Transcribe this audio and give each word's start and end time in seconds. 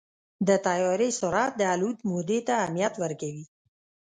د 0.47 0.49
طیارې 0.65 1.09
سرعت 1.19 1.51
د 1.57 1.61
الوت 1.73 1.99
مودې 2.09 2.39
ته 2.47 2.53
اهمیت 2.63 2.93
ورکوي. 3.03 3.45